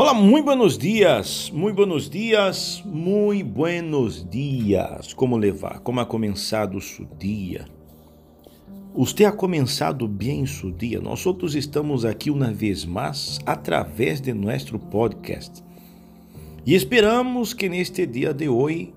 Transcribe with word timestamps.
Olá, 0.00 0.14
muito 0.14 0.46
buenos 0.46 0.78
dias, 0.78 1.50
muito 1.50 1.76
buenos 1.76 2.08
dias, 2.08 2.82
muito 2.86 3.46
buenos 3.46 4.26
dias. 4.30 5.12
Como 5.12 5.36
levar? 5.36 5.80
Como 5.80 6.00
ha 6.00 6.06
começado 6.06 6.78
o 6.78 6.80
seu 6.80 7.06
dia? 7.18 7.66
Você 8.94 9.26
ha 9.26 9.30
começado 9.30 10.08
bem 10.08 10.46
seu 10.46 10.70
dia? 10.70 11.02
Nós 11.02 11.26
outros 11.26 11.54
estamos 11.54 12.06
aqui 12.06 12.30
uma 12.30 12.50
vez 12.50 12.86
mais 12.86 13.40
através 13.44 14.22
de 14.22 14.32
nosso 14.32 14.78
podcast. 14.78 15.62
E 16.64 16.74
esperamos 16.74 17.52
que 17.52 17.68
neste 17.68 18.06
dia 18.06 18.32
de 18.32 18.48
hoje 18.48 18.94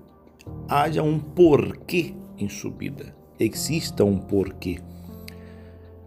haja 0.66 1.02
um 1.02 1.18
porquê 1.18 2.14
em 2.38 2.48
sua 2.48 2.70
vida. 2.70 3.14
Exista 3.38 4.06
um 4.06 4.16
porquê. 4.16 4.78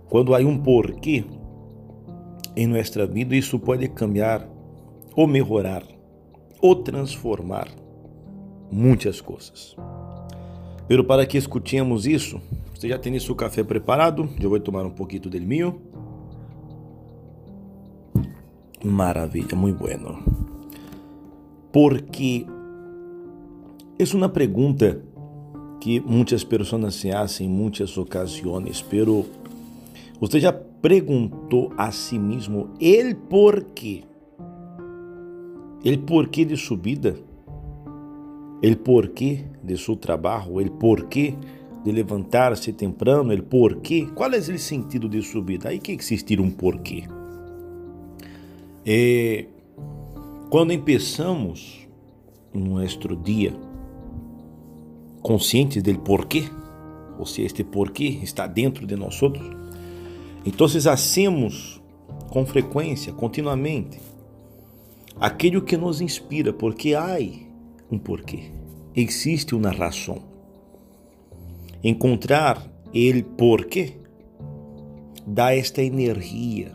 Quando 0.10 0.34
há 0.34 0.40
um 0.40 0.58
porquê 0.58 1.24
em 2.56 2.66
nossa 2.66 3.06
vida, 3.06 3.36
isso 3.36 3.60
pode 3.60 3.88
cambiar 3.90 4.57
ou 5.18 5.26
melhorar, 5.26 5.84
ou 6.62 6.76
transformar 6.76 7.68
muitas 8.72 9.20
coisas. 9.20 9.76
Pero 10.88 11.04
para 11.04 11.26
que 11.26 11.40
escutemos 11.40 12.06
isso, 12.06 12.40
você 12.74 12.88
já 12.88 13.00
tem 13.00 13.20
seu 13.20 13.34
café 13.34 13.64
preparado? 13.64 14.30
Eu 14.40 14.52
vou 14.52 14.60
tomar 14.60 14.86
um 14.86 14.92
pouquinho 14.92 15.24
dele 15.24 15.48
meu. 15.48 15.82
Maravilha, 18.86 19.56
muito 19.56 19.80
bueno. 19.80 20.20
Porque 21.74 22.46
é 23.98 24.16
uma 24.16 24.30
pergunta 24.30 25.02
que 25.82 26.00
muitas 26.00 26.44
pessoas 26.44 26.94
se 26.94 27.12
fazem 27.12 27.48
em 27.48 27.50
muitas 27.50 27.98
ocasiões, 27.98 28.84
pero 28.84 29.26
você 30.20 30.40
já 30.40 30.54
perguntou 30.54 31.74
a 31.76 31.92
si 31.92 32.20
mesmo 32.20 32.70
el 32.80 33.16
porquê? 33.16 34.07
El 35.84 36.00
porquê 36.00 36.46
de 36.46 36.58
sua 36.58 36.78
vida, 36.78 37.16
el 38.62 38.78
porquê 38.78 39.46
de 39.64 39.78
seu 39.78 39.96
trabalho, 39.96 40.60
el 40.60 40.72
porquê 40.72 41.36
de 41.84 41.92
levantar-se 41.92 42.74
temprano, 42.74 43.32
el 43.32 43.44
porquê. 43.44 44.08
Qual 44.14 44.34
é 44.34 44.38
o 44.38 44.60
sentido 44.60 45.08
de 45.08 45.22
sua 45.22 45.42
vida? 45.42 45.70
Aí 45.70 45.80
que 45.80 45.92
existir 45.92 46.42
um 46.42 46.50
porquê. 46.50 47.04
Quando 50.50 50.78
começamos 50.80 51.88
nosso 52.54 53.16
dia 53.18 53.54
conscientes 55.22 55.84
do 55.84 56.00
porquê, 56.00 56.46
ou 57.20 57.26
se 57.26 57.42
este 57.42 57.64
porquê 57.64 58.20
está 58.24 58.48
dentro 58.48 58.88
de 58.88 58.96
nós 58.96 59.22
outros, 59.22 59.48
então 60.46 60.66
hacemos 60.66 61.82
com 62.30 62.46
frequência, 62.46 63.14
continuamente, 63.14 64.00
aquilo 65.20 65.62
que 65.62 65.78
nos 65.78 66.02
inspira, 66.02 66.54
porque 66.54 66.94
há 66.94 67.18
um 67.92 67.98
porquê, 67.98 68.52
existe 68.96 69.56
uma 69.56 69.72
razão. 69.72 70.22
Encontrar 71.84 72.66
ele 72.94 73.24
porquê 73.24 73.94
dá 75.26 75.54
esta 75.54 75.82
energia, 75.82 76.72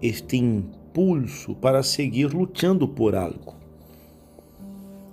este 0.00 0.36
impulso 0.36 1.54
para 1.54 1.82
seguir 1.82 2.32
lutando 2.32 2.88
por 2.88 3.14
algo. 3.14 3.54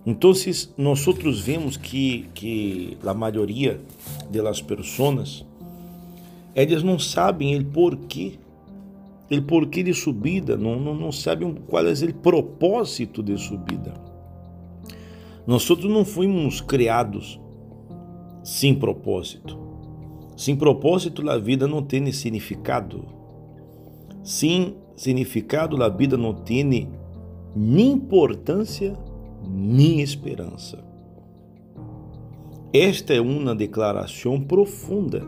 Então, 0.06 0.32
nós 0.78 1.06
vemos 1.42 1.78
que, 1.78 2.28
que 2.34 2.98
a 3.06 3.14
maioria 3.14 3.80
das 4.30 4.62
pessoas, 4.62 5.46
eles 6.54 6.84
não 6.84 7.00
sabem 7.00 7.58
o 7.58 7.66
porquê 7.66 8.34
ele 9.30 9.42
porquê 9.42 9.84
de 9.84 9.94
subida, 9.94 10.58
não, 10.58 10.80
não, 10.80 10.94
não 10.94 11.12
sabem 11.12 11.54
qual 11.68 11.86
é 11.86 11.92
o 11.92 12.14
propósito 12.16 13.24
de 13.24 13.38
subida. 13.38 13.94
Nós 15.46 15.70
outros 15.70 15.92
não 15.92 16.06
fomos 16.06 16.62
criados 16.62 17.40
sem 18.44 18.76
propósito. 18.76 19.58
Sem 20.36 20.56
propósito, 20.56 21.30
a 21.30 21.38
vida 21.38 21.68
não 21.68 21.82
tem 21.82 22.12
significado. 22.12 23.06
Sem 24.24 24.76
significado, 24.96 25.82
a 25.82 25.90
vida 25.90 26.18
não 26.18 26.34
tem 26.34 26.64
nem 27.56 27.92
importância, 27.92 28.98
nem 29.48 30.02
esperança. 30.02 30.84
Esta 32.74 33.14
é 33.14 33.22
uma 33.22 33.54
declaração 33.54 34.42
profunda 34.42 35.28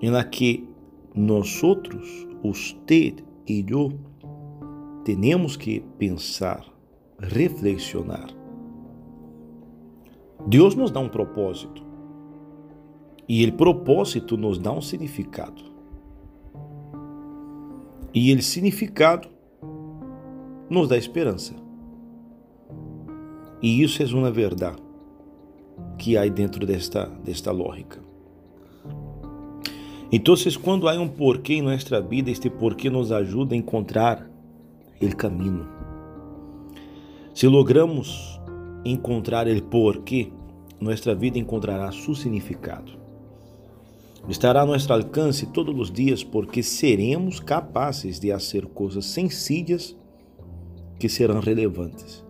em 0.00 0.10
la 0.10 0.22
que 0.22 0.68
nós 1.14 1.62
outros 1.62 2.27
usted 2.42 3.22
e 3.46 3.64
eu 3.68 3.92
temos 5.04 5.56
que 5.56 5.80
pensar, 5.98 6.64
reflexionar. 7.18 8.28
Deus 10.46 10.74
nos 10.74 10.90
dá 10.90 11.00
um 11.00 11.08
propósito 11.08 11.82
e 13.28 13.46
o 13.46 13.52
propósito 13.52 14.36
nos 14.36 14.58
dá 14.58 14.72
um 14.72 14.80
significado. 14.80 15.62
E 18.14 18.34
o 18.34 18.42
significado 18.42 19.28
nos 20.70 20.88
dá 20.88 20.96
esperança. 20.96 21.54
E 23.62 23.82
isso 23.82 24.02
é 24.02 24.06
uma 24.06 24.30
verdade 24.30 24.82
que 25.98 26.16
há 26.16 26.26
dentro 26.28 26.64
desta, 26.64 27.06
desta 27.06 27.50
lógica. 27.50 28.07
Então, 30.10 30.34
quando 30.62 30.88
há 30.88 30.94
um 30.94 31.08
porquê 31.08 31.54
em 31.54 31.62
nossa 31.62 32.00
vida, 32.00 32.30
este 32.30 32.48
porquê 32.48 32.88
nos 32.88 33.12
ajuda 33.12 33.54
a 33.54 33.58
encontrar 33.58 34.28
o 35.00 35.16
caminho. 35.16 35.68
Se 37.34 37.46
logramos 37.46 38.40
encontrar 38.84 39.46
o 39.46 39.62
porquê, 39.62 40.32
nossa 40.80 41.14
vida 41.14 41.38
encontrará 41.38 41.92
seu 41.92 42.14
significado. 42.14 42.92
Estará 44.28 44.62
a 44.62 44.66
nosso 44.66 44.92
alcance 44.92 45.46
todos 45.46 45.78
os 45.78 45.90
dias, 45.90 46.24
porque 46.24 46.62
seremos 46.62 47.38
capazes 47.38 48.18
de 48.18 48.30
fazer 48.30 48.66
coisas 48.66 49.04
sencillas 49.06 49.96
que 50.98 51.08
serão 51.08 51.40
relevantes. 51.40 52.24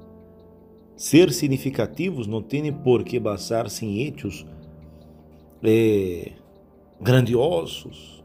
Ser 0.96 1.32
significativos 1.32 2.26
não 2.26 2.42
tem 2.42 2.72
por 2.72 3.04
que 3.04 3.20
basar-se 3.20 3.86
em 3.86 4.02
hechos 4.02 4.44
eh, 5.62 6.32
grandiosos. 7.00 8.22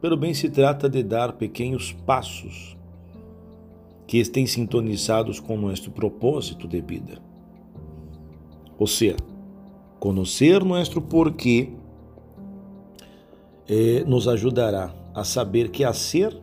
Pelo 0.00 0.16
bem 0.16 0.34
se 0.34 0.48
trata 0.48 0.88
de 0.88 1.02
dar 1.02 1.32
pequenos 1.32 1.92
passos 1.92 2.76
que 4.06 4.18
estejam 4.18 4.46
sintonizados 4.46 5.38
com 5.38 5.56
nosso 5.56 5.90
propósito 5.90 6.66
de 6.66 6.80
vida. 6.80 7.20
Ou 8.78 8.86
seja, 8.86 9.16
conhecer 9.98 10.64
nosso 10.64 11.00
porquê 11.00 11.70
eh, 13.68 14.04
nos 14.06 14.26
ajudará 14.26 14.94
a 15.14 15.24
saber 15.24 15.70
que 15.70 15.84
a 15.84 15.92
ser 15.92 16.36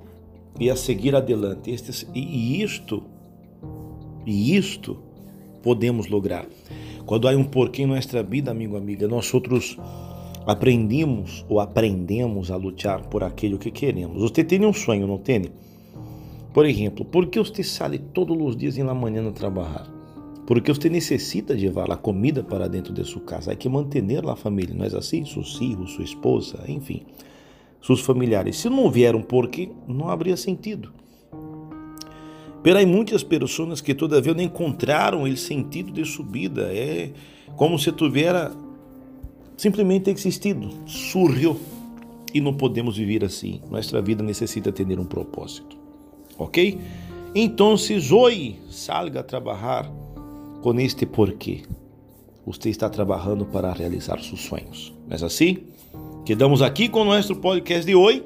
e 0.60 0.70
a 0.70 0.76
seguir 0.76 1.16
adelante. 1.16 1.74
E 2.14 2.62
isto, 2.62 3.04
e 4.26 4.56
isto 4.56 4.98
podemos 5.64 6.08
lograr. 6.08 6.46
Quando 7.06 7.28
há 7.28 7.32
um 7.32 7.44
porquê 7.44 7.84
em 7.84 7.88
nossa 7.88 8.22
vida, 8.22 8.52
amigo, 8.52 8.76
amiga, 8.76 9.08
nós 9.08 9.34
outros 9.34 9.78
aprendemos 10.46 11.46
ou 11.50 11.60
aprendemos 11.60 12.52
a 12.52 12.56
lutar 12.56 13.08
por 13.08 13.24
aquilo 13.24 13.58
que 13.58 13.72
queremos. 13.72 14.22
Você 14.22 14.44
tem 14.44 14.66
um 14.66 14.74
sonho, 14.74 15.08
não 15.08 15.18
tem? 15.18 15.46
Por 16.54 16.66
exemplo, 16.66 17.04
por 17.04 17.28
que 17.28 17.40
você 17.40 17.64
sai 17.64 17.98
todos 17.98 18.38
os 18.40 18.56
dias 18.56 18.78
na 18.78 18.94
manhã 18.94 19.28
a 19.28 19.32
trabalhar? 19.32 19.92
Porque 20.48 20.72
você 20.72 20.90
necessita 20.90 21.54
levar 21.54 21.92
a 21.92 21.98
comida 21.98 22.44
para 22.44 22.68
dentro 22.68 22.94
de 22.94 23.04
sua 23.04 23.22
casa. 23.22 23.52
Há 23.52 23.56
que 23.56 23.68
manter 23.68 24.04
a 24.30 24.36
família, 24.36 24.76
não 24.76 24.86
é 24.86 24.88
assim? 24.96 25.26
Seus 25.26 25.58
filhos, 25.58 25.94
sua 25.94 26.04
esposa, 26.04 26.64
enfim, 26.68 27.02
seus 27.82 28.02
familiares. 28.02 28.58
Se 28.58 28.70
não 28.70 28.90
vieram 28.92 29.22
porque 29.22 29.70
não 29.88 30.10
haveria 30.10 30.38
sentido. 30.38 30.94
Há 32.64 32.86
muitas 32.86 33.24
pessoas 33.24 33.82
que 33.82 33.94
todavia 33.94 34.34
não 34.34 34.42
encontraram 34.42 35.24
o 35.24 35.38
sentido 35.38 35.92
de 35.92 36.06
sua 36.06 36.26
vida. 36.26 36.74
É 36.74 37.12
como 37.56 37.78
se 37.78 37.92
tivera 37.92 38.52
simplesmente 39.58 40.10
existido, 40.10 40.70
surgiu 40.86 41.58
e 42.34 42.42
não 42.42 42.54
podemos 42.54 42.98
viver 42.98 43.24
assim. 43.24 43.62
Nossa 43.70 44.02
vida 44.02 44.24
necessita 44.24 44.72
ter 44.72 45.00
um 45.00 45.06
propósito, 45.06 45.78
ok? 46.38 46.80
Então, 47.34 47.76
hoje 48.12 48.60
salga 48.70 49.20
a 49.20 49.24
trabalhar 49.24 49.92
com 50.62 50.80
este 50.80 51.06
porquê. 51.06 51.64
Você 52.46 52.70
está 52.70 52.90
trabalhando 52.90 53.46
para 53.46 53.74
realizar 53.74 54.20
seus 54.22 54.42
sonhos. 54.42 54.94
Não 55.08 55.18
é 55.18 55.26
assim? 55.26 55.58
Quedamos 56.26 56.62
aqui 56.62 56.90
com 56.90 57.02
o 57.02 57.06
nosso 57.06 57.36
podcast 57.36 57.86
de 57.86 57.96
hoje 57.96 58.24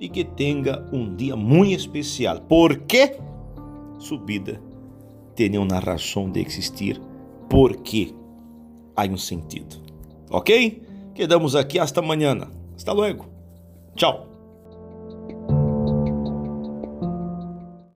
e 0.00 0.08
que 0.08 0.24
tenha 0.24 0.84
um 0.92 1.14
dia 1.14 1.36
muito 1.36 1.72
especial, 1.72 2.40
porque 2.42 3.16
sua 3.98 4.18
vida 4.18 4.60
tem 5.34 5.56
uma 5.58 5.78
razão 5.78 6.30
de 6.30 6.40
existir, 6.40 7.00
porque 7.48 8.14
há 8.96 9.04
um 9.04 9.16
sentido. 9.16 9.83
Ok? 10.34 10.50
Quedamos 11.14 11.54
aqui 11.54 11.78
hasta 11.78 12.00
amanhã. 12.00 12.36
Hasta 12.76 12.92
luego. 12.92 13.26
Tchau. 13.94 14.33